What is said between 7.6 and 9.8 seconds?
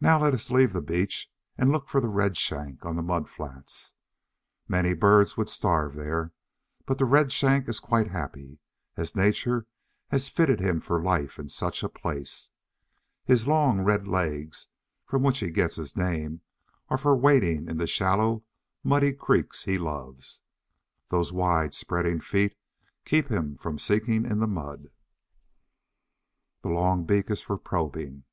is quite happy, as Nature